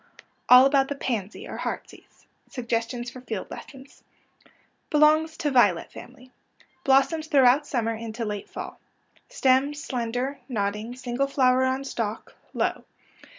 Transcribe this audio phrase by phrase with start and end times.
[0.49, 4.03] ALL ABOUT THE PANSY OR HEARTSEASE SUGGESTIONS FOR FIELD LESSONS
[4.89, 6.31] Belongs to violet family.
[6.83, 8.79] Blossoms throughout smnmer into late fall.
[9.29, 12.83] Stem— slender— nodding— single flower on stalk— low.